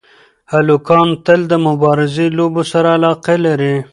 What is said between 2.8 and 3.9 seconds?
علاقه لري.